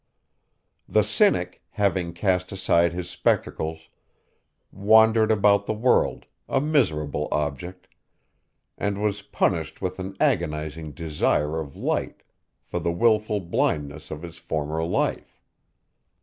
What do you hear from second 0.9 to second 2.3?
Cynic, having